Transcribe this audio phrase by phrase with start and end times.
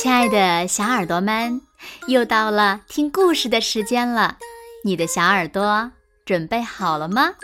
[0.00, 1.60] 亲爱的小耳朵们，
[2.06, 4.38] 又到了听故事的时间了。
[4.84, 5.90] 你的小耳朵
[6.24, 7.34] 准备好了吗？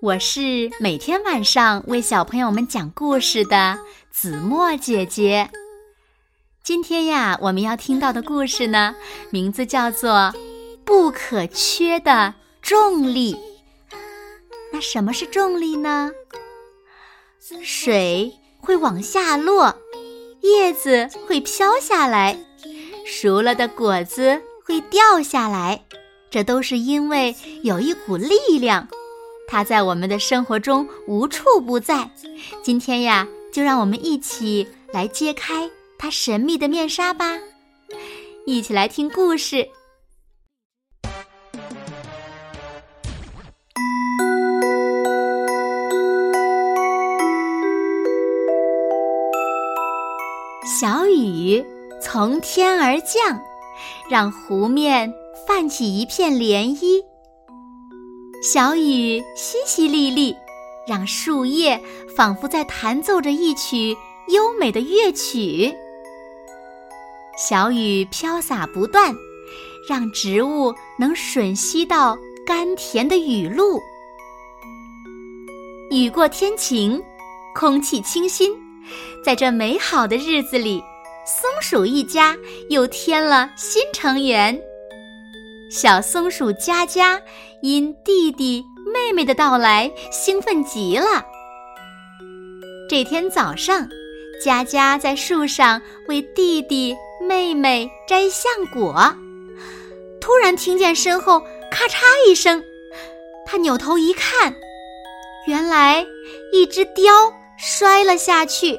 [0.00, 3.80] 我是每天晚上为小朋友们讲故事的
[4.12, 5.50] 子墨姐姐。
[6.62, 8.94] 今天呀，我们要听到的故事呢，
[9.30, 10.12] 名字叫做
[10.84, 13.34] 《不可缺的重力》。
[14.72, 16.12] 那什么是重力呢？
[17.60, 19.76] 水会往下落。
[20.42, 22.38] 叶子会飘下来，
[23.04, 25.84] 熟了的果子会掉下来，
[26.30, 28.88] 这都是因为有一股力量，
[29.48, 32.10] 它在我们的生活中无处不在。
[32.62, 37.38] 今天呀，就让我们一起来揭开它神秘的面纱吧，
[38.46, 39.68] 一起来听故事。
[51.20, 51.64] 雨
[52.02, 53.40] 从天而降，
[54.08, 55.12] 让湖面
[55.46, 57.02] 泛起一片涟漪。
[58.42, 60.34] 小雨淅淅沥沥，
[60.86, 61.78] 让树叶
[62.16, 63.96] 仿佛在弹奏着一曲
[64.28, 65.72] 优美的乐曲。
[67.36, 69.14] 小雨飘洒不断，
[69.88, 73.78] 让植物能吮吸到甘甜的雨露。
[75.90, 77.02] 雨过天晴，
[77.54, 78.52] 空气清新。
[79.24, 80.82] 在这美好的日子里，
[81.32, 82.36] 松鼠一家
[82.70, 84.60] 又添了新成员。
[85.70, 87.22] 小松鼠佳佳
[87.62, 91.24] 因弟弟妹妹的到来兴奋极了。
[92.88, 93.88] 这天早上，
[94.44, 99.14] 佳佳在树上为弟弟妹妹摘橡果，
[100.20, 101.38] 突然听见身后
[101.70, 102.60] 咔嚓一声，
[103.46, 104.52] 他扭头一看，
[105.46, 106.04] 原来
[106.52, 108.76] 一只雕摔了下去。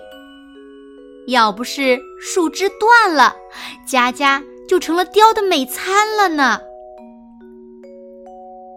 [1.28, 3.36] 要不是树枝断了，
[3.84, 6.62] 佳佳就成了雕的美餐了呢。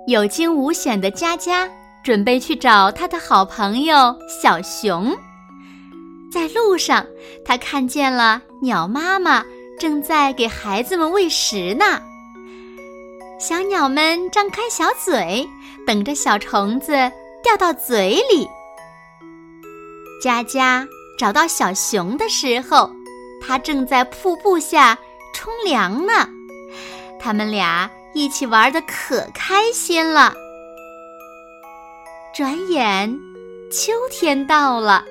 [0.09, 1.71] 有惊无险的佳佳
[2.03, 5.15] 准备去找他的好朋友小熊。
[6.33, 7.07] 在路上，
[7.45, 9.45] 他看见了鸟妈妈
[9.79, 12.01] 正在给孩子们喂食呢。
[13.39, 15.47] 小鸟们张开小嘴，
[15.87, 16.93] 等着小虫子
[17.43, 18.49] 掉到嘴里。
[20.23, 20.89] 佳佳。
[21.17, 22.91] 找到小熊的时候，
[23.47, 24.99] 它正在瀑布下
[25.35, 26.29] 冲凉呢。
[27.21, 30.35] 他们俩一起玩的可开心了。
[32.35, 33.15] 转眼，
[33.71, 35.05] 秋天到了，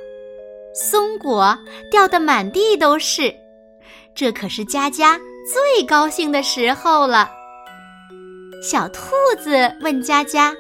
[0.74, 1.58] 松果
[1.90, 3.34] 掉得满地都是，
[4.14, 5.20] 这可是佳佳
[5.52, 7.32] 最高兴的时候了。
[8.62, 9.12] 小兔
[9.42, 10.56] 子问佳佳：“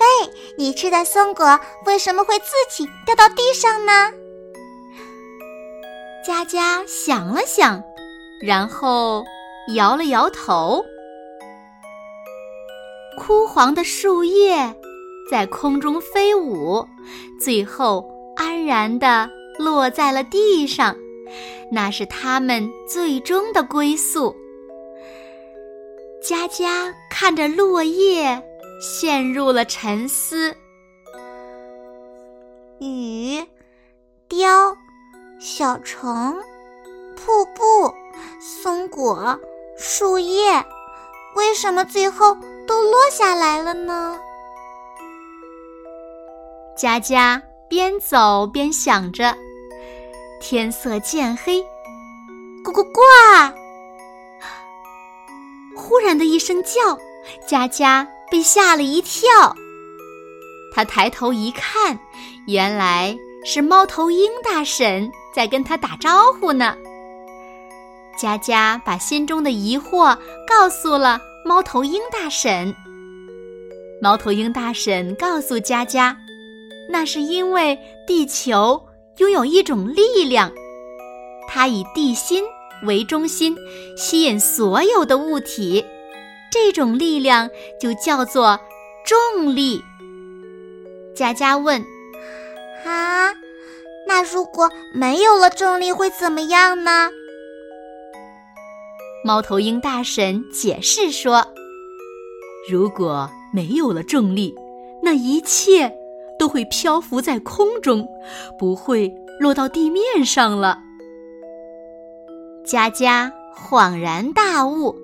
[0.00, 4.12] 喂，你吃的松果为什么会自己掉到地上呢？”
[6.26, 7.84] 佳佳想了想，
[8.40, 9.22] 然后
[9.74, 10.82] 摇了摇头。
[13.18, 14.74] 枯黄的树叶
[15.30, 16.88] 在空中飞舞，
[17.38, 20.96] 最后安然地落在了地上。
[21.70, 24.34] 那是它们最终的归宿。
[26.22, 28.42] 佳佳看着落叶，
[28.80, 30.56] 陷入了沉思。
[32.80, 33.44] 雨，
[34.26, 34.74] 雕。
[35.46, 36.34] 小虫、
[37.14, 37.94] 瀑布、
[38.40, 39.38] 松果、
[39.76, 40.64] 树叶，
[41.36, 42.34] 为什么最后
[42.66, 44.18] 都落下来了呢？
[46.74, 49.36] 佳佳边走边想着，
[50.40, 51.62] 天色渐黑，
[52.64, 53.02] 呱呱呱！
[55.76, 56.98] 忽然的一声叫，
[57.46, 59.54] 佳佳被吓了一跳。
[60.74, 61.98] 他抬头一看，
[62.46, 65.10] 原来是猫头鹰大婶。
[65.34, 66.76] 在跟他打招呼呢。
[68.16, 70.16] 佳佳把心中的疑惑
[70.46, 72.72] 告诉了猫头鹰大婶。
[74.00, 76.16] 猫头鹰大婶告诉佳佳，
[76.88, 78.80] 那是因为地球
[79.16, 80.52] 拥有一种力量，
[81.48, 82.44] 它以地心
[82.84, 83.56] 为中心，
[83.96, 85.84] 吸引所有的物体，
[86.52, 88.56] 这种力量就叫做
[89.04, 89.82] 重力。
[91.16, 91.84] 佳佳问
[92.86, 93.34] ：“啊？”
[94.16, 97.10] 那如果没有了重力会怎么样呢？
[99.24, 101.44] 猫头鹰大婶解释说
[102.70, 104.54] ：“如果没有了重力，
[105.02, 105.92] 那一切
[106.38, 108.06] 都会漂浮在空中，
[108.56, 110.78] 不会落到地面上了。”
[112.64, 114.94] 佳佳恍然大悟：“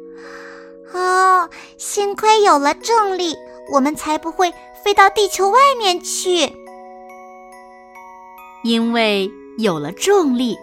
[0.94, 3.34] 哦，幸亏有了重力，
[3.72, 4.54] 我们才不会
[4.84, 6.52] 飞到地球外面去。”
[8.62, 10.56] 因为有了重力，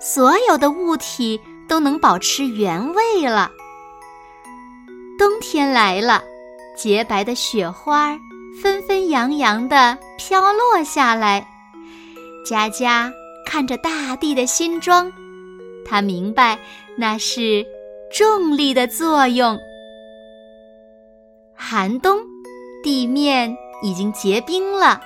[0.00, 3.50] 所有的物体都能保持原位了。
[5.18, 6.22] 冬天来了，
[6.76, 8.18] 洁白的雪花
[8.62, 11.46] 纷纷扬扬地飘落下来。
[12.44, 13.12] 佳佳
[13.44, 15.12] 看着大地的新装，
[15.84, 16.58] 他明白
[16.96, 17.66] 那是
[18.12, 19.58] 重力的作用。
[21.54, 22.18] 寒冬，
[22.82, 25.00] 地面已经结冰了。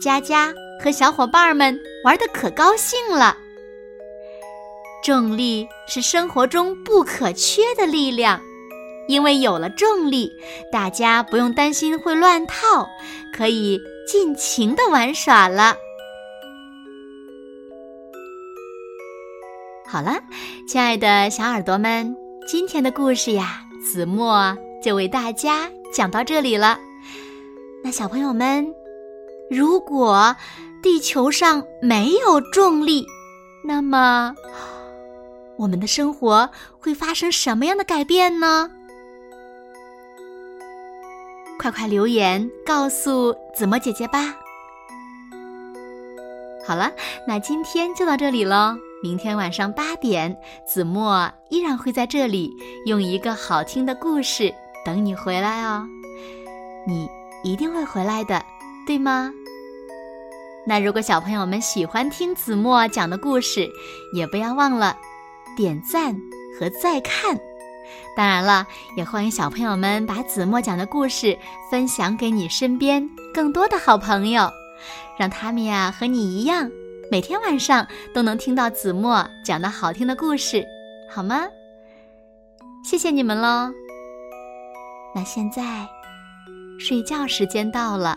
[0.00, 3.36] 佳佳和小伙伴们玩的可高兴了。
[5.02, 8.40] 重力是生活中不可缺的力量，
[9.06, 10.32] 因为有了重力，
[10.72, 12.88] 大家不用担心会乱套，
[13.36, 15.76] 可以尽情的玩耍了。
[19.86, 20.18] 好了，
[20.66, 22.16] 亲爱的小耳朵们，
[22.48, 26.78] 今天的故事呀，子墨就为大家讲到这里了。
[27.82, 28.74] 那小朋友们，
[29.50, 30.34] 如果
[30.82, 33.06] 地球上没有重力，
[33.64, 34.34] 那么
[35.56, 36.50] 我们的生活
[36.80, 38.70] 会发生什么样的改变呢？
[41.58, 44.34] 快快留言告诉子墨姐姐吧。
[46.66, 46.90] 好了，
[47.28, 48.76] 那今天就到这里喽。
[49.02, 50.34] 明天晚上八点，
[50.66, 52.50] 子墨依然会在这里
[52.86, 54.52] 用一个好听的故事
[54.84, 55.86] 等你回来哦。
[56.86, 57.06] 你
[57.42, 58.42] 一定会回来的，
[58.86, 59.32] 对吗？
[60.66, 63.68] 那如果小朋友们喜欢听子墨讲的故事，
[64.14, 64.96] 也不要忘了
[65.56, 66.16] 点赞
[66.58, 67.38] 和再看。
[68.16, 68.66] 当然了，
[68.96, 71.36] 也欢迎小朋友们把子墨讲的故事
[71.70, 74.48] 分享给你身边更多的好朋友，
[75.18, 76.70] 让他们呀和你一样。
[77.10, 80.64] 每天晚上都能听到子墨讲的好听的故事，
[81.10, 81.44] 好吗？
[82.84, 83.70] 谢谢你们喽。
[85.14, 85.86] 那现在
[86.78, 88.16] 睡觉时间到了，